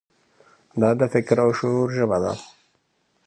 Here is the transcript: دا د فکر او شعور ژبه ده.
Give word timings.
دا 0.81 0.89
د 0.99 1.01
فکر 1.13 1.37
او 1.43 1.49
شعور 1.59 1.87
ژبه 1.97 2.17
ده. 2.23 2.33